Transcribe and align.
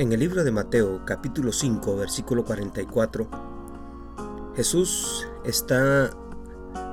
En 0.00 0.14
el 0.14 0.20
libro 0.20 0.42
de 0.44 0.50
Mateo 0.50 1.04
capítulo 1.04 1.52
5 1.52 1.94
versículo 1.94 2.42
44, 2.46 3.28
Jesús 4.56 5.28
está 5.44 6.10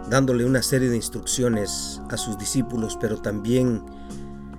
dándole 0.10 0.44
una 0.44 0.62
serie 0.62 0.90
de 0.90 0.98
instrucciones 0.98 2.02
a 2.10 2.18
sus 2.18 2.38
discípulos, 2.38 2.98
pero 3.00 3.22
también 3.22 3.82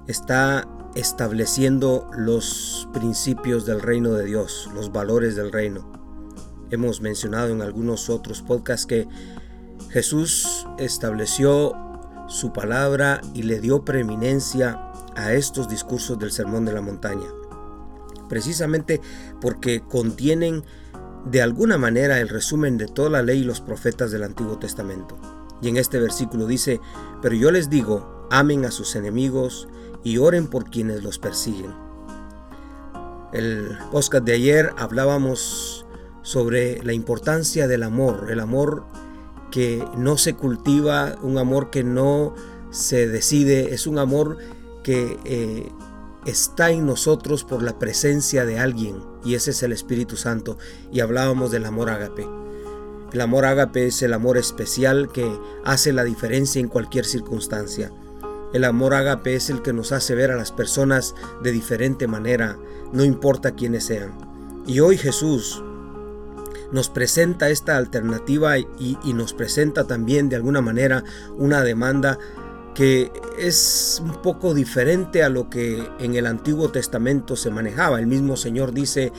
está 0.06 0.66
estableciendo 0.94 2.08
los 2.16 2.88
principios 2.94 3.66
del 3.66 3.82
reino 3.82 4.14
de 4.14 4.24
Dios, 4.24 4.70
los 4.74 4.92
valores 4.92 5.36
del 5.36 5.52
reino. 5.52 5.92
Hemos 6.70 7.02
mencionado 7.02 7.50
en 7.50 7.60
algunos 7.60 8.08
otros 8.08 8.40
podcasts 8.40 8.86
que 8.86 9.06
Jesús 9.90 10.66
estableció 10.78 11.74
su 12.28 12.54
palabra 12.54 13.20
y 13.34 13.42
le 13.42 13.60
dio 13.60 13.84
preeminencia 13.84 14.90
a 15.16 15.34
estos 15.34 15.68
discursos 15.68 16.18
del 16.18 16.32
Sermón 16.32 16.64
de 16.64 16.72
la 16.72 16.80
Montaña 16.80 17.28
precisamente 18.28 19.00
porque 19.40 19.80
contienen 19.80 20.64
de 21.24 21.42
alguna 21.42 21.78
manera 21.78 22.20
el 22.20 22.28
resumen 22.28 22.78
de 22.78 22.86
toda 22.86 23.10
la 23.10 23.22
ley 23.22 23.40
y 23.40 23.44
los 23.44 23.60
profetas 23.60 24.10
del 24.10 24.24
Antiguo 24.24 24.58
Testamento. 24.58 25.18
Y 25.60 25.68
en 25.68 25.76
este 25.76 25.98
versículo 25.98 26.46
dice, 26.46 26.80
pero 27.20 27.34
yo 27.34 27.50
les 27.50 27.68
digo, 27.68 28.26
amen 28.30 28.64
a 28.64 28.70
sus 28.70 28.94
enemigos 28.96 29.68
y 30.04 30.18
oren 30.18 30.46
por 30.46 30.70
quienes 30.70 31.02
los 31.02 31.18
persiguen. 31.18 31.74
El 33.32 33.76
podcast 33.90 34.24
de 34.24 34.34
ayer 34.34 34.70
hablábamos 34.78 35.84
sobre 36.22 36.82
la 36.82 36.92
importancia 36.92 37.68
del 37.68 37.82
amor, 37.82 38.28
el 38.30 38.40
amor 38.40 38.84
que 39.50 39.84
no 39.96 40.16
se 40.16 40.34
cultiva, 40.34 41.16
un 41.22 41.38
amor 41.38 41.70
que 41.70 41.84
no 41.84 42.34
se 42.70 43.08
decide, 43.08 43.74
es 43.74 43.86
un 43.86 43.98
amor 43.98 44.38
que 44.82 45.18
eh, 45.24 45.70
está 46.26 46.70
en 46.70 46.86
nosotros 46.86 47.44
por 47.44 47.62
la 47.62 47.78
presencia 47.78 48.44
de 48.44 48.58
alguien 48.58 49.02
y 49.24 49.34
ese 49.34 49.50
es 49.52 49.62
el 49.62 49.72
Espíritu 49.72 50.16
Santo 50.16 50.58
y 50.92 51.00
hablábamos 51.00 51.50
del 51.50 51.64
amor 51.64 51.90
ágape. 51.90 52.26
El 53.12 53.20
amor 53.22 53.46
ágape 53.46 53.86
es 53.86 54.02
el 54.02 54.12
amor 54.12 54.36
especial 54.36 55.10
que 55.12 55.30
hace 55.64 55.92
la 55.92 56.04
diferencia 56.04 56.60
en 56.60 56.68
cualquier 56.68 57.06
circunstancia. 57.06 57.90
El 58.52 58.64
amor 58.64 58.94
ágape 58.94 59.34
es 59.34 59.48
el 59.48 59.62
que 59.62 59.72
nos 59.72 59.92
hace 59.92 60.14
ver 60.14 60.30
a 60.30 60.36
las 60.36 60.52
personas 60.52 61.14
de 61.42 61.52
diferente 61.52 62.06
manera, 62.06 62.58
no 62.92 63.04
importa 63.04 63.52
quiénes 63.52 63.84
sean. 63.84 64.12
Y 64.66 64.80
hoy 64.80 64.98
Jesús 64.98 65.62
nos 66.70 66.90
presenta 66.90 67.48
esta 67.48 67.78
alternativa 67.78 68.58
y, 68.58 68.66
y 69.02 69.14
nos 69.14 69.32
presenta 69.32 69.84
también 69.84 70.28
de 70.28 70.36
alguna 70.36 70.60
manera 70.60 71.02
una 71.38 71.62
demanda 71.62 72.18
que 72.78 73.10
es 73.36 74.00
un 74.04 74.22
poco 74.22 74.54
diferente 74.54 75.24
a 75.24 75.28
lo 75.28 75.50
que 75.50 75.84
en 75.98 76.14
el 76.14 76.26
Antiguo 76.28 76.70
Testamento 76.70 77.34
se 77.34 77.50
manejaba. 77.50 77.98
El 77.98 78.06
mismo 78.06 78.36
Señor 78.36 78.72
dice 78.72 79.10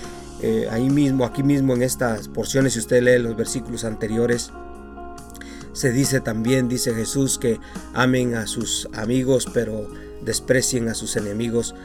eh, 0.42 0.70
ahí 0.72 0.90
mismo, 0.90 1.26
aquí 1.26 1.44
mismo 1.44 1.76
en 1.76 1.82
estas 1.82 2.30
porciones, 2.30 2.72
si 2.72 2.80
usted 2.80 3.04
lee 3.04 3.22
los 3.22 3.36
versículos 3.36 3.84
anteriores, 3.84 4.54
se 5.74 5.92
dice 5.92 6.22
también, 6.22 6.70
dice 6.70 6.94
Jesús, 6.94 7.38
que 7.38 7.60
amen 7.94 8.36
a 8.36 8.48
sus 8.48 8.88
amigos, 8.94 9.46
pero 9.54 9.90
desprecien 10.22 10.88
a 10.88 10.94
sus 10.94 11.18
enemigos. 11.18 11.76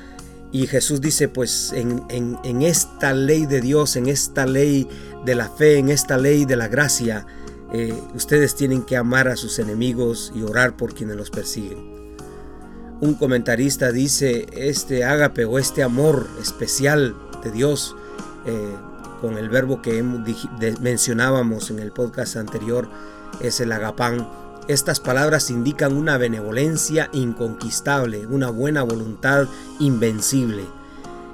Y 0.53 0.69
Jesús 0.69 1.01
dice, 1.01 1.27
pues 1.27 1.73
en, 1.75 2.05
en 2.09 2.63
esta 2.63 3.13
ley 3.13 3.47
de 3.47 3.61
Dios, 3.61 3.97
en 3.97 4.07
esta 4.07 4.47
ley 4.47 4.89
de 5.25 5.35
la 5.35 5.49
fe, 5.49 5.79
en 5.79 5.89
esta 5.89 6.19
ley 6.19 6.45
de 6.45 6.55
la 6.55 6.69
gracia, 6.69 7.27
eh, 7.77 7.93
ustedes 8.15 8.55
tienen 8.55 8.83
que 8.83 8.97
amar 8.97 9.27
a 9.27 9.35
sus 9.35 9.59
enemigos 9.59 10.31
y 10.33 10.43
orar 10.43 10.77
por 10.77 10.95
quienes 10.95 11.17
los 11.17 11.31
persiguen. 11.31 12.17
Un 13.01 13.15
comentarista 13.15 13.91
dice, 13.91 14.47
este 14.53 15.03
ágape 15.03 15.45
o 15.45 15.59
este 15.59 15.83
amor 15.83 16.29
especial 16.41 17.17
de 17.43 17.51
Dios, 17.51 17.97
eh, 18.47 18.77
con 19.21 19.39
el 19.39 19.49
verbo 19.49 19.83
que 19.83 20.05
mencionábamos 20.81 21.73
en 21.73 21.81
el 21.81 21.91
podcast 21.91 22.37
anterior, 22.37 22.89
es 23.41 23.59
el 23.59 23.73
agapán. 23.73 24.29
Estas 24.69 25.01
palabras 25.01 25.51
indican 25.51 25.97
una 25.97 26.17
benevolencia 26.17 27.11
inconquistable, 27.13 28.25
una 28.29 28.51
buena 28.51 28.85
voluntad 28.85 29.49
invencible 29.81 30.63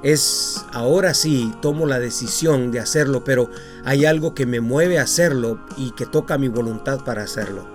es 0.03 0.65
ahora 0.72 1.15
sí 1.15 1.53
tomo 1.61 1.87
la 1.87 1.99
decisión 1.99 2.71
de 2.71 2.81
hacerlo, 2.81 3.25
pero 3.25 3.50
hay 3.84 4.05
algo 4.05 4.34
que 4.34 4.47
me 4.47 4.61
mueve 4.61 4.99
a 4.99 5.03
hacerlo 5.03 5.61
y 5.77 5.93
que 5.93 6.06
toca 6.06 6.38
mi 6.38 6.49
voluntad 6.49 7.05
para 7.05 7.22
hacerlo. 7.22 7.66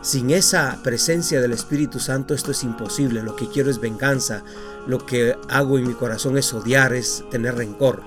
Sin 0.00 0.30
esa 0.30 0.78
presencia 0.84 1.40
del 1.40 1.52
Espíritu 1.52 1.98
Santo 1.98 2.32
esto 2.32 2.52
es 2.52 2.62
imposible. 2.62 3.22
Lo 3.22 3.34
que 3.34 3.48
quiero 3.48 3.68
es 3.68 3.80
venganza. 3.80 4.44
Lo 4.86 5.04
que 5.04 5.36
hago 5.48 5.76
en 5.78 5.88
mi 5.88 5.94
corazón 5.94 6.38
es 6.38 6.54
odiar, 6.54 6.92
es 6.92 7.24
tener 7.30 7.56
rencor. 7.56 8.02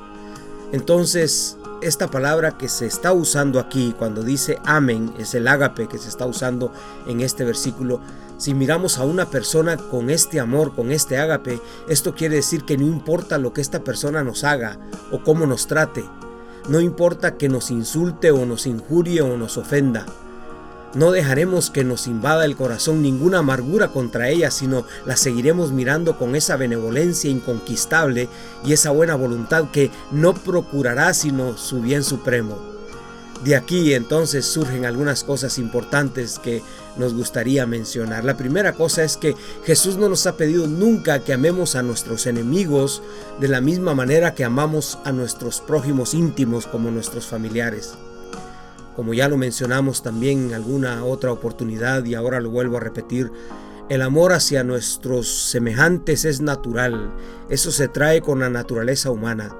Entonces, 0.72 1.58
esta 1.82 2.08
palabra 2.08 2.58
que 2.58 2.70
se 2.70 2.86
está 2.86 3.12
usando 3.12 3.60
aquí 3.60 3.94
cuando 3.98 4.24
dice 4.24 4.60
amén, 4.64 5.14
es 5.18 5.36
el 5.36 5.48
ágape 5.48 5.88
que 5.88 5.98
se 5.98 6.08
está 6.08 6.26
usando 6.26 6.72
en 7.08 7.20
este 7.22 7.44
versículo, 7.44 8.00
si 8.42 8.56
miramos 8.56 8.98
a 8.98 9.04
una 9.04 9.28
persona 9.28 9.78
con 9.78 10.10
este 10.10 10.40
amor, 10.40 10.74
con 10.74 10.92
este 10.92 11.20
ágape, 11.20 11.62
esto 11.88 12.16
quiere 12.16 12.38
decir 12.38 12.64
que 12.64 12.76
no 12.76 12.88
importa 12.88 13.38
lo 13.38 13.54
que 13.54 13.62
esta 13.62 13.84
persona 13.84 14.24
nos 14.24 14.44
haga 14.44 14.80
o 15.12 15.22
cómo 15.22 15.46
nos 15.46 15.68
trate, 15.68 16.04
no 16.68 16.80
importa 16.80 17.38
que 17.38 17.50
nos 17.50 17.70
insulte 17.70 18.32
o 18.32 18.48
nos 18.48 18.66
injurie 18.66 19.22
o 19.22 19.38
nos 19.38 19.60
ofenda. 19.60 20.08
No 20.96 21.12
dejaremos 21.12 21.70
que 21.70 21.84
nos 21.84 22.08
invada 22.08 22.46
el 22.46 22.56
corazón 22.56 23.04
ninguna 23.04 23.38
amargura 23.38 23.90
contra 23.90 24.30
ella, 24.30 24.50
sino 24.50 24.86
la 25.06 25.18
seguiremos 25.18 25.72
mirando 25.72 26.18
con 26.18 26.36
esa 26.36 26.58
benevolencia 26.58 27.30
inconquistable 27.30 28.28
y 28.66 28.74
esa 28.74 28.90
buena 28.90 29.14
voluntad 29.14 29.70
que 29.70 29.92
no 30.10 30.34
procurará 30.34 31.14
sino 31.14 31.58
su 31.58 31.80
bien 31.80 32.04
supremo. 32.04 32.81
De 33.44 33.56
aquí 33.56 33.96
entonces 33.96 34.46
surgen 34.46 34.86
algunas 34.86 35.24
cosas 35.24 35.58
importantes 35.58 36.38
que 36.38 36.62
nos 36.96 37.16
gustaría 37.16 37.66
mencionar. 37.66 38.24
La 38.24 38.38
primera 38.38 38.74
cosa 38.74 39.04
es 39.04 39.18
que 39.18 39.36
Jesús 39.64 39.98
no 39.98 40.10
nos 40.10 40.28
ha 40.28 40.38
pedido 40.38 40.68
nunca 40.68 41.24
que 41.24 41.34
amemos 41.34 41.76
a 41.76 41.82
nuestros 41.82 42.28
enemigos 42.28 43.02
de 43.40 43.48
la 43.48 43.60
misma 43.60 43.96
manera 43.96 44.36
que 44.36 44.44
amamos 44.44 45.00
a 45.06 45.12
nuestros 45.12 45.60
prójimos 45.60 46.14
íntimos 46.14 46.68
como 46.68 46.92
nuestros 46.92 47.26
familiares. 47.26 47.96
Como 48.96 49.16
ya 49.16 49.28
lo 49.28 49.38
mencionamos 49.38 50.04
también 50.04 50.50
en 50.50 50.54
alguna 50.54 51.04
otra 51.04 51.32
oportunidad 51.32 52.06
y 52.06 52.14
ahora 52.14 52.42
lo 52.42 52.52
vuelvo 52.52 52.78
a 52.78 52.82
repetir, 52.82 53.32
el 53.90 54.04
amor 54.04 54.34
hacia 54.34 54.64
nuestros 54.64 55.28
semejantes 55.28 56.26
es 56.26 56.42
natural, 56.42 57.12
eso 57.50 57.72
se 57.72 57.88
trae 57.88 58.22
con 58.22 58.40
la 58.40 58.50
naturaleza 58.50 59.10
humana 59.10 59.56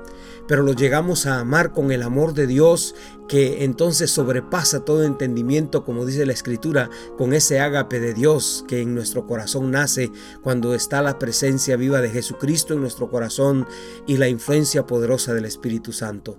pero 0.52 0.64
lo 0.64 0.74
llegamos 0.74 1.28
a 1.28 1.40
amar 1.40 1.72
con 1.72 1.94
el 1.94 2.04
amor 2.04 2.34
de 2.34 2.46
Dios 2.46 2.94
que 3.30 3.64
entonces 3.64 4.12
sobrepasa 4.12 4.84
todo 4.84 5.06
entendimiento, 5.06 5.86
como 5.86 6.06
dice 6.06 6.26
la 6.26 6.34
Escritura, 6.34 6.90
con 7.18 7.32
ese 7.32 7.62
ágape 7.62 8.02
de 8.02 8.14
Dios 8.14 8.66
que 8.68 8.82
en 8.82 8.94
nuestro 8.94 9.26
corazón 9.26 9.72
nace 9.72 10.12
cuando 10.44 10.76
está 10.76 11.02
la 11.02 11.20
presencia 11.20 11.78
viva 11.78 12.02
de 12.02 12.10
Jesucristo 12.10 12.74
en 12.74 12.82
nuestro 12.82 13.10
corazón 13.10 13.66
y 14.08 14.18
la 14.18 14.28
influencia 14.28 14.86
poderosa 14.86 15.34
del 15.34 15.46
Espíritu 15.46 15.94
Santo. 15.94 16.38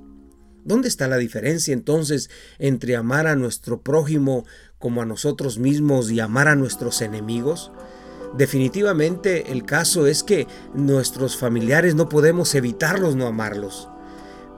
¿Dónde 0.62 0.88
está 0.88 1.08
la 1.08 1.16
diferencia 1.16 1.72
entonces 1.72 2.28
entre 2.58 2.96
amar 2.96 3.26
a 3.26 3.34
nuestro 3.34 3.80
prójimo 3.80 4.44
como 4.78 5.00
a 5.00 5.06
nosotros 5.06 5.58
mismos 5.58 6.10
y 6.10 6.20
amar 6.20 6.48
a 6.48 6.54
nuestros 6.54 7.00
enemigos? 7.00 7.72
Definitivamente 8.36 9.52
el 9.52 9.64
caso 9.64 10.06
es 10.06 10.22
que 10.22 10.46
nuestros 10.74 11.38
familiares 11.38 11.94
no 11.94 12.10
podemos 12.10 12.54
evitarlos 12.54 13.16
no 13.16 13.26
amarlos 13.26 13.88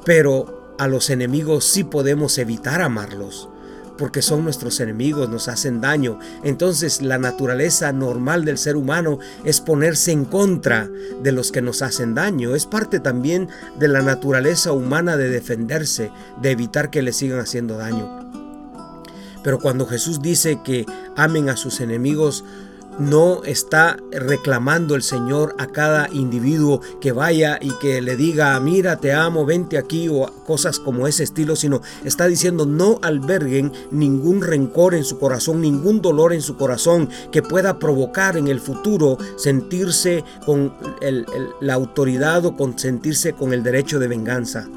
pero 0.05 0.75
a 0.79 0.89
los 0.89 1.11
enemigos 1.11 1.65
sí 1.65 1.85
podemos 1.85 2.39
evitar 2.39 2.83
amarlos, 2.83 3.49
porque 3.97 4.23
son 4.23 4.43
nuestros 4.45 4.81
enemigos, 4.81 5.29
nos 5.29 5.49
hacen 5.49 5.81
daño. 5.81 6.19
Entonces 6.43 7.01
la 7.01 7.19
naturaleza 7.19 7.93
normal 7.93 8.45
del 8.45 8.59
ser 8.59 8.77
humano 8.77 9.19
es 9.45 9.61
ponerse 9.61 10.11
en 10.13 10.25
contra 10.25 10.89
de 11.23 11.33
los 11.33 11.53
que 11.53 11.63
nos 11.63 11.81
hacen 11.81 12.15
daño. 12.15 12.57
Es 12.57 12.67
parte 12.67 12.99
también 12.99 13.49
de 13.79 13.89
la 13.89 14.03
naturaleza 14.03 14.73
humana 14.73 15.17
de 15.17 15.31
defenderse, 15.31 16.11
de 16.43 16.51
evitar 16.51 16.91
que 16.91 17.03
le 17.03 17.13
sigan 17.13 17.39
haciendo 17.39 17.77
daño. 17.77 18.25
Pero 19.45 19.61
cuando 19.61 19.87
Jesús 19.87 20.23
dice 20.23 20.61
que 20.65 20.87
amen 21.17 21.51
a 21.51 21.57
sus 21.57 21.81
enemigos, 21.81 22.45
no 22.99 23.43
está 23.45 23.97
reclamando 24.11 24.95
el 24.95 25.03
Señor 25.03 25.55
a 25.59 25.67
cada 25.67 26.09
individuo 26.13 26.81
que 27.01 27.13
vaya 27.13 27.59
y 27.61 27.71
que 27.79 28.01
le 28.01 28.17
diga, 28.17 28.59
mira, 28.61 28.97
te 28.97 29.13
amo, 29.13 29.45
vente 29.45 29.79
aquí 29.79 30.09
o 30.09 30.31
cosas 30.47 30.79
como 30.79 31.07
ese 31.07 31.25
estilo, 31.25 31.57
sino 31.57 31.81
está 32.05 32.27
diciendo 32.27 32.67
no 32.67 32.99
alberguen 33.03 33.73
ningún 33.91 34.43
rencor 34.43 34.95
en 34.95 35.05
su 35.05 35.19
corazón, 35.19 35.61
ningún 35.61 36.03
dolor 36.03 36.33
en 36.33 36.43
su 36.43 36.57
corazón 36.57 37.09
que 37.33 37.43
pueda 37.43 37.79
provocar 37.79 38.37
en 38.37 38.49
el 38.49 38.61
futuro 38.61 39.19
sentirse 39.37 40.25
con 40.45 40.75
la 41.61 41.75
autoridad 41.75 42.45
o 42.47 42.57
con 42.57 42.79
sentirse 42.79 43.33
con 43.33 43.53
el 43.53 43.63
derecho 43.63 43.99
de 43.99 44.09
venganza. 44.09 44.69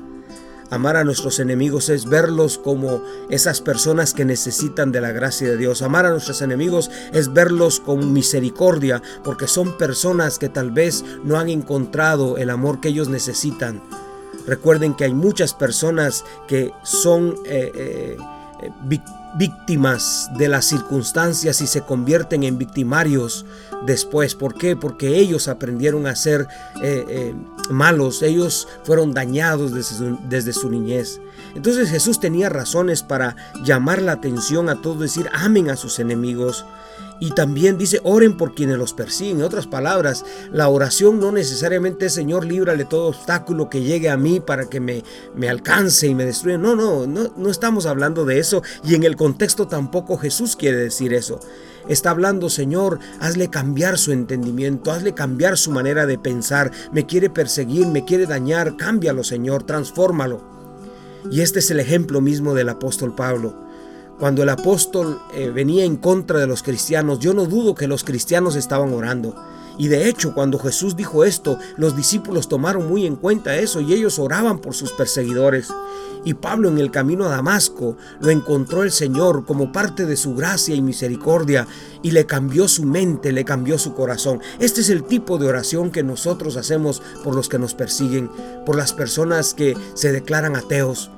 Amar 0.69 0.97
a 0.97 1.03
nuestros 1.05 1.39
enemigos 1.39 1.87
es 1.89 2.05
verlos 2.05 2.57
como 2.57 3.01
esas 3.29 3.61
personas 3.61 4.13
que 4.13 4.25
necesitan 4.25 4.91
de 4.91 4.99
la 4.99 5.11
gracia 5.11 5.49
de 5.49 5.57
Dios. 5.57 5.81
Amar 5.81 6.05
a 6.05 6.09
nuestros 6.09 6.41
enemigos 6.41 6.91
es 7.13 7.31
verlos 7.31 7.79
con 7.79 8.11
misericordia 8.11 9.01
porque 9.23 9.47
son 9.47 9.77
personas 9.77 10.39
que 10.39 10.49
tal 10.49 10.71
vez 10.71 11.05
no 11.23 11.39
han 11.39 11.49
encontrado 11.49 12.37
el 12.37 12.49
amor 12.49 12.81
que 12.81 12.89
ellos 12.89 13.07
necesitan. 13.07 13.81
Recuerden 14.45 14.93
que 14.93 15.05
hay 15.05 15.13
muchas 15.13 15.53
personas 15.53 16.25
que 16.47 16.71
son 16.83 17.35
eh, 17.45 17.71
eh, 17.75 18.17
eh, 18.63 18.71
víctimas 19.35 20.29
de 20.37 20.47
las 20.47 20.65
circunstancias 20.65 21.61
y 21.61 21.67
se 21.67 21.81
convierten 21.81 22.43
en 22.43 22.57
victimarios 22.57 23.45
después. 23.85 24.35
¿Por 24.35 24.55
qué? 24.55 24.75
Porque 24.75 25.17
ellos 25.17 25.47
aprendieron 25.47 26.07
a 26.07 26.15
ser 26.15 26.47
malos, 27.69 28.21
ellos 28.21 28.67
fueron 28.83 29.13
dañados 29.13 29.71
desde 29.73 30.53
su, 30.53 30.69
niñez. 30.69 31.19
Entonces 31.55 31.89
Jesús 31.89 32.19
tenía 32.19 32.49
razones 32.49 33.03
para 33.03 33.35
llamar 33.63 34.01
la 34.01 34.13
atención 34.13 34.69
a 34.69 34.81
todos, 34.81 34.99
decir, 34.99 35.29
amen 35.33 35.69
a 35.69 35.75
sus 35.75 35.99
enemigos. 35.99 36.65
Y 37.19 37.31
también 37.31 37.77
dice, 37.77 37.99
oren 38.03 38.37
por 38.37 38.53
quienes 38.53 38.77
los 38.77 38.93
persiguen. 38.93 39.37
En 39.37 39.43
otras 39.43 39.67
palabras, 39.67 40.23
la 40.51 40.69
oración 40.69 41.19
no 41.19 41.31
necesariamente 41.31 42.07
es, 42.07 42.13
Señor, 42.13 42.45
líbrale 42.45 42.85
todo 42.85 43.07
obstáculo 43.07 43.69
que 43.69 43.81
llegue 43.81 44.09
a 44.09 44.17
mí 44.17 44.39
para 44.39 44.69
que 44.69 44.79
me, 44.79 45.03
me 45.35 45.49
alcance 45.49 46.07
y 46.07 46.15
me 46.15 46.25
destruya. 46.25 46.57
No, 46.57 46.75
no, 46.75 47.07
no, 47.07 47.33
no 47.35 47.49
estamos 47.49 47.85
hablando 47.85 48.25
de 48.25 48.39
eso. 48.39 48.61
Y 48.83 48.95
en 48.95 49.03
el 49.03 49.15
contexto 49.15 49.67
tampoco 49.67 50.17
Jesús 50.17 50.55
quiere 50.55 50.77
decir 50.77 51.13
eso. 51.13 51.39
Está 51.87 52.11
hablando, 52.11 52.49
Señor, 52.49 52.99
hazle 53.19 53.49
cambiar 53.49 53.97
su 53.97 54.11
entendimiento, 54.11 54.91
hazle 54.91 55.13
cambiar 55.13 55.57
su 55.57 55.71
manera 55.71 56.05
de 56.05 56.19
pensar. 56.19 56.71
Me 56.91 57.05
quiere 57.05 57.29
perseguir, 57.29 57.87
me 57.87 58.03
quiere 58.03 58.25
dañar. 58.25 58.75
Cámbialo, 58.75 59.23
Señor, 59.23 59.63
transfórmalo. 59.63 60.41
Y 61.31 61.41
este 61.41 61.59
es 61.59 61.71
el 61.71 61.79
ejemplo 61.79 62.21
mismo 62.21 62.53
del 62.53 62.69
apóstol 62.69 63.15
Pablo. 63.15 63.66
Cuando 64.19 64.41
el 64.41 64.49
apóstol 64.49 65.21
eh, 65.31 65.51
venía 65.51 65.85
en 65.85 65.95
contra 65.95 66.39
de 66.39 66.47
los 66.47 66.63
cristianos, 66.63 67.19
yo 67.19 67.35
no 67.35 67.45
dudo 67.45 67.75
que 67.75 67.87
los 67.87 68.03
cristianos 68.03 68.55
estaban 68.55 68.91
orando. 68.91 69.35
Y 69.77 69.89
de 69.89 70.09
hecho, 70.09 70.33
cuando 70.33 70.57
Jesús 70.57 70.95
dijo 70.95 71.23
esto, 71.23 71.59
los 71.77 71.95
discípulos 71.95 72.49
tomaron 72.49 72.87
muy 72.87 73.05
en 73.05 73.15
cuenta 73.15 73.57
eso 73.57 73.79
y 73.79 73.93
ellos 73.93 74.17
oraban 74.17 74.57
por 74.57 74.73
sus 74.73 74.91
perseguidores. 74.91 75.69
Y 76.25 76.33
Pablo 76.33 76.67
en 76.67 76.79
el 76.79 76.89
camino 76.89 77.25
a 77.25 77.29
Damasco 77.29 77.95
lo 78.19 78.31
encontró 78.31 78.81
el 78.81 78.91
Señor 78.91 79.45
como 79.45 79.71
parte 79.71 80.07
de 80.07 80.17
su 80.17 80.33
gracia 80.33 80.73
y 80.73 80.81
misericordia 80.81 81.67
y 82.01 82.09
le 82.09 82.25
cambió 82.25 82.67
su 82.67 82.85
mente, 82.85 83.31
le 83.31 83.45
cambió 83.45 83.77
su 83.77 83.93
corazón. 83.93 84.41
Este 84.57 84.81
es 84.81 84.89
el 84.89 85.03
tipo 85.03 85.37
de 85.37 85.47
oración 85.47 85.91
que 85.91 86.01
nosotros 86.01 86.57
hacemos 86.57 87.03
por 87.23 87.35
los 87.35 87.49
que 87.49 87.59
nos 87.59 87.75
persiguen, 87.75 88.31
por 88.65 88.75
las 88.75 88.93
personas 88.93 89.53
que 89.53 89.77
se 89.93 90.11
declaran 90.11 90.55
ateos 90.55 91.11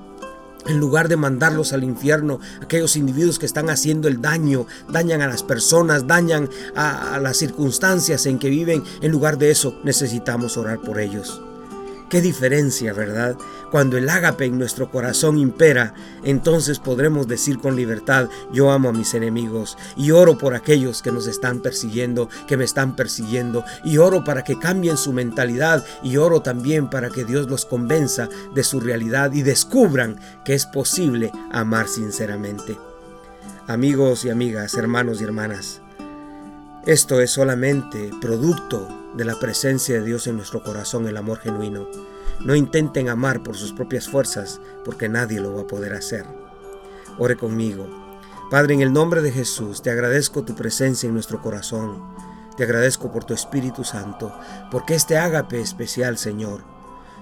en 0.67 0.79
lugar 0.79 1.07
de 1.07 1.17
mandarlos 1.17 1.73
al 1.73 1.83
infierno, 1.83 2.39
aquellos 2.61 2.95
individuos 2.95 3.39
que 3.39 3.45
están 3.45 3.69
haciendo 3.69 4.07
el 4.07 4.21
daño, 4.21 4.67
dañan 4.89 5.21
a 5.21 5.27
las 5.27 5.43
personas, 5.43 6.07
dañan 6.07 6.49
a, 6.75 7.19
las 7.19 7.37
circunstancias 7.37 8.25
en 8.25 8.39
que 8.39 8.49
viven, 8.49 8.83
en 9.01 9.11
lugar 9.11 9.37
de 9.37 9.51
eso 9.51 9.79
necesitamos 9.83 10.57
orar 10.57 10.79
por 10.81 10.99
ellos. 10.99 11.41
Qué 12.09 12.21
diferencia, 12.21 12.91
¿verdad? 12.91 13.37
Cuando 13.69 13.95
el 13.95 14.09
ágape 14.09 14.45
en 14.45 14.57
nuestro 14.57 14.89
corazón 14.89 15.37
impera, 15.37 15.93
entonces 16.23 16.79
podremos 16.79 17.27
decir 17.27 17.59
con 17.59 17.75
libertad, 17.75 18.29
yo 18.51 18.71
amo 18.71 18.89
a 18.89 18.93
mis 18.93 19.13
enemigos 19.13 19.77
y 19.95 20.09
oro 20.09 20.35
por 20.35 20.55
aquellos 20.55 21.03
que 21.03 21.11
nos 21.11 21.27
están 21.27 21.59
persiguiendo, 21.59 22.27
que 22.47 22.57
me 22.57 22.63
están 22.63 22.95
persiguiendo, 22.95 23.63
y 23.85 23.97
oro 23.99 24.23
para 24.23 24.43
que 24.43 24.57
cambien 24.57 24.97
su 24.97 25.13
mentalidad 25.13 25.85
y 26.01 26.17
oro 26.17 26.41
también 26.41 26.89
para 26.89 27.11
que 27.11 27.25
Dios 27.25 27.47
los 27.47 27.67
convenza 27.67 28.27
de 28.55 28.63
su 28.63 28.79
realidad 28.79 29.31
y 29.33 29.43
descubran 29.43 30.19
que 30.43 30.55
es 30.55 30.65
posible 30.65 31.31
amar 31.51 31.87
sinceramente. 31.87 32.75
Amigos 33.67 34.25
y 34.25 34.31
amigas, 34.31 34.73
hermanos 34.73 35.21
y 35.21 35.25
hermanas, 35.25 35.83
esto 36.85 37.19
es 37.19 37.31
solamente 37.31 38.09
producto 38.21 38.87
de 39.15 39.25
la 39.25 39.37
presencia 39.37 39.95
de 39.95 40.05
Dios 40.05 40.27
en 40.27 40.37
nuestro 40.37 40.63
corazón, 40.63 41.07
el 41.07 41.17
amor 41.17 41.39
genuino. 41.39 41.87
No 42.39 42.55
intenten 42.55 43.09
amar 43.09 43.43
por 43.43 43.57
sus 43.57 43.73
propias 43.73 44.07
fuerzas, 44.07 44.61
porque 44.85 45.09
nadie 45.09 45.41
lo 45.41 45.53
va 45.53 45.63
a 45.63 45.67
poder 45.67 45.93
hacer. 45.93 46.25
Ore 47.17 47.35
conmigo. 47.35 47.85
Padre, 48.49 48.75
en 48.75 48.81
el 48.81 48.93
nombre 48.93 49.21
de 49.21 49.31
Jesús, 49.31 49.81
te 49.81 49.91
agradezco 49.91 50.43
tu 50.43 50.55
presencia 50.55 51.07
en 51.07 51.13
nuestro 51.13 51.41
corazón. 51.41 52.01
Te 52.55 52.63
agradezco 52.63 53.11
por 53.11 53.25
tu 53.25 53.33
Espíritu 53.33 53.83
Santo, 53.83 54.33
porque 54.71 54.95
este 54.95 55.17
ágape 55.17 55.59
especial, 55.59 56.17
Señor, 56.17 56.63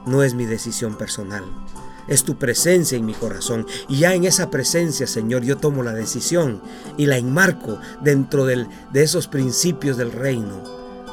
no 0.06 0.24
es 0.24 0.36
mi 0.36 0.46
decisión 0.46 0.96
personal. 0.96 1.44
Es 2.08 2.24
tu 2.24 2.38
presencia 2.38 2.98
en 2.98 3.06
mi 3.06 3.14
corazón. 3.14 3.66
Y 3.90 3.98
ya 3.98 4.14
en 4.14 4.26
esa 4.26 4.50
presencia, 4.50 5.08
Señor, 5.08 5.44
yo 5.44 5.58
tomo 5.58 5.84
la 5.84 5.94
decisión 5.94 6.62
y 6.98 7.06
la 7.06 7.18
enmarco 7.18 7.80
dentro 8.02 8.46
de 8.46 8.68
esos 8.94 9.28
principios 9.28 9.98
del 9.98 10.12
reino 10.12 10.64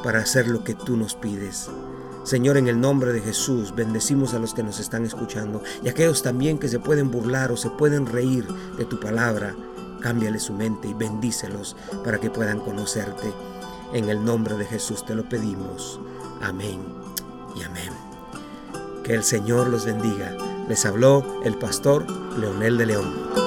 para 0.03 0.19
hacer 0.19 0.47
lo 0.47 0.63
que 0.63 0.75
tú 0.75 0.95
nos 0.97 1.15
pides. 1.15 1.69
Señor, 2.25 2.57
en 2.57 2.67
el 2.67 2.79
nombre 2.79 3.13
de 3.13 3.21
Jesús, 3.21 3.75
bendecimos 3.75 4.33
a 4.33 4.39
los 4.39 4.55
que 4.55 4.63
nos 4.63 4.79
están 4.79 5.05
escuchando 5.05 5.61
y 5.83 5.89
aquellos 5.89 6.23
también 6.23 6.57
que 6.57 6.67
se 6.67 6.79
pueden 6.79 7.11
burlar 7.11 7.51
o 7.51 7.57
se 7.57 7.69
pueden 7.69 8.07
reír 8.07 8.47
de 8.77 8.85
tu 8.85 8.99
palabra. 8.99 9.55
Cámbiale 10.01 10.39
su 10.39 10.53
mente 10.53 10.87
y 10.87 10.95
bendícelos 10.95 11.75
para 12.03 12.19
que 12.19 12.31
puedan 12.31 12.59
conocerte. 12.59 13.31
En 13.93 14.09
el 14.09 14.25
nombre 14.25 14.55
de 14.57 14.65
Jesús 14.65 15.05
te 15.05 15.13
lo 15.13 15.29
pedimos. 15.29 15.99
Amén 16.41 16.79
y 17.55 17.61
amén. 17.61 17.93
Que 19.03 19.13
el 19.13 19.23
Señor 19.23 19.67
los 19.67 19.85
bendiga. 19.85 20.35
Les 20.67 20.85
habló 20.85 21.23
el 21.43 21.57
pastor 21.57 22.05
Leonel 22.37 22.77
de 22.77 22.85
León. 22.87 23.44